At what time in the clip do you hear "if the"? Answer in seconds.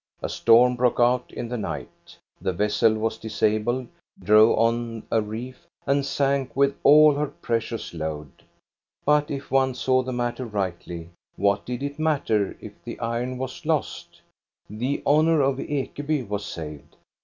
12.59-12.99